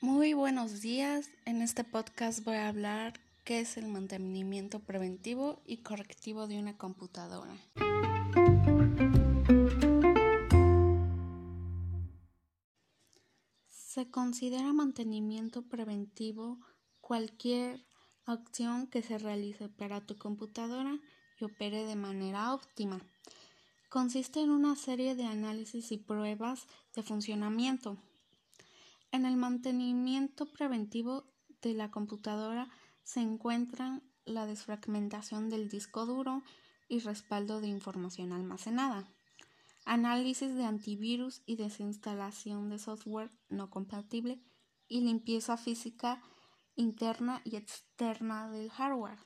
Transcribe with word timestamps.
Muy 0.00 0.32
buenos 0.32 0.80
días. 0.80 1.28
En 1.44 1.60
este 1.60 1.82
podcast 1.82 2.44
voy 2.44 2.54
a 2.54 2.68
hablar 2.68 3.14
qué 3.42 3.58
es 3.58 3.76
el 3.76 3.88
mantenimiento 3.88 4.78
preventivo 4.78 5.60
y 5.66 5.78
correctivo 5.78 6.46
de 6.46 6.56
una 6.56 6.78
computadora. 6.78 7.52
Se 13.66 14.08
considera 14.08 14.72
mantenimiento 14.72 15.62
preventivo 15.62 16.60
cualquier 17.00 17.84
acción 18.24 18.86
que 18.86 19.02
se 19.02 19.18
realice 19.18 19.68
para 19.68 20.06
tu 20.06 20.16
computadora 20.16 20.96
y 21.40 21.44
opere 21.44 21.84
de 21.84 21.96
manera 21.96 22.54
óptima. 22.54 23.00
Consiste 23.88 24.42
en 24.42 24.50
una 24.50 24.76
serie 24.76 25.16
de 25.16 25.24
análisis 25.24 25.90
y 25.90 25.96
pruebas 25.96 26.68
de 26.94 27.02
funcionamiento. 27.02 27.96
En 29.10 29.24
el 29.24 29.36
mantenimiento 29.36 30.46
preventivo 30.52 31.24
de 31.62 31.74
la 31.74 31.90
computadora 31.90 32.70
se 33.02 33.20
encuentran 33.20 34.02
la 34.26 34.46
desfragmentación 34.46 35.48
del 35.48 35.68
disco 35.68 36.04
duro 36.04 36.42
y 36.88 37.00
respaldo 37.00 37.60
de 37.60 37.68
información 37.68 38.32
almacenada, 38.32 39.08
análisis 39.86 40.54
de 40.54 40.64
antivirus 40.64 41.42
y 41.46 41.56
desinstalación 41.56 42.68
de 42.68 42.78
software 42.78 43.30
no 43.48 43.70
compatible 43.70 44.42
y 44.88 45.00
limpieza 45.00 45.56
física 45.56 46.22
interna 46.74 47.40
y 47.44 47.56
externa 47.56 48.50
del 48.50 48.70
hardware. 48.70 49.18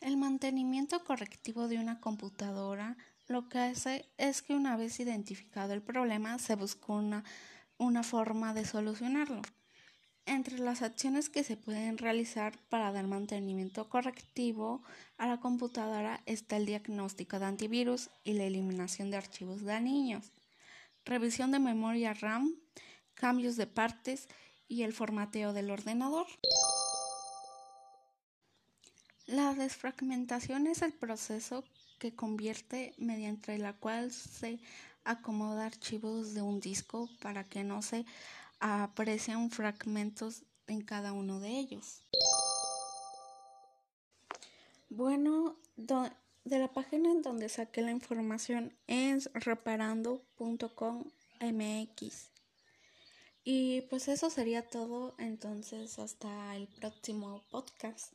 El 0.00 0.16
mantenimiento 0.16 1.02
correctivo 1.04 1.66
de 1.66 1.78
una 1.78 2.00
computadora 2.00 2.96
lo 3.28 3.48
que 3.48 3.58
hace 3.58 4.08
es 4.18 4.42
que 4.42 4.54
una 4.54 4.76
vez 4.76 5.00
identificado 5.00 5.72
el 5.72 5.82
problema 5.82 6.38
se 6.38 6.54
busca 6.54 6.92
una, 6.92 7.24
una 7.78 8.02
forma 8.02 8.54
de 8.54 8.64
solucionarlo. 8.64 9.42
Entre 10.26 10.58
las 10.58 10.82
acciones 10.82 11.28
que 11.28 11.44
se 11.44 11.56
pueden 11.56 11.98
realizar 11.98 12.58
para 12.68 12.90
dar 12.90 13.06
mantenimiento 13.06 13.88
correctivo 13.88 14.82
a 15.18 15.28
la 15.28 15.38
computadora 15.38 16.20
está 16.26 16.56
el 16.56 16.66
diagnóstico 16.66 17.38
de 17.38 17.46
antivirus 17.46 18.10
y 18.24 18.32
la 18.32 18.44
eliminación 18.44 19.10
de 19.10 19.18
archivos 19.18 19.62
dañinos, 19.62 20.32
revisión 21.04 21.52
de 21.52 21.60
memoria 21.60 22.12
RAM, 22.12 22.56
cambios 23.14 23.56
de 23.56 23.68
partes 23.68 24.28
y 24.66 24.82
el 24.82 24.92
formateo 24.92 25.52
del 25.52 25.70
ordenador. 25.70 26.26
La 29.26 29.54
desfragmentación 29.54 30.68
es 30.68 30.82
el 30.82 30.92
proceso 30.92 31.64
que 31.98 32.14
convierte 32.14 32.94
mediante 32.96 33.58
la 33.58 33.72
cual 33.72 34.12
se 34.12 34.60
acomoda 35.04 35.66
archivos 35.66 36.32
de 36.32 36.42
un 36.42 36.60
disco 36.60 37.08
para 37.20 37.42
que 37.42 37.64
no 37.64 37.82
se 37.82 38.06
aprecien 38.60 39.50
fragmentos 39.50 40.44
en 40.68 40.82
cada 40.82 41.12
uno 41.12 41.40
de 41.40 41.58
ellos. 41.58 42.02
Bueno, 44.88 45.56
de 45.76 46.58
la 46.58 46.68
página 46.68 47.10
en 47.10 47.22
donde 47.22 47.48
saqué 47.48 47.82
la 47.82 47.90
información 47.90 48.72
es 48.86 49.28
reparando.com.mx. 49.34 52.30
Y 53.42 53.80
pues 53.82 54.08
eso 54.08 54.30
sería 54.30 54.68
todo, 54.68 55.14
entonces 55.18 55.98
hasta 55.98 56.54
el 56.56 56.68
próximo 56.68 57.42
podcast. 57.50 58.12